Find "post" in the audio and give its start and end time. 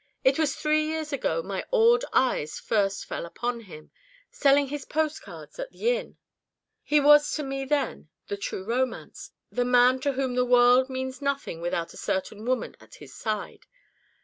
4.83-5.21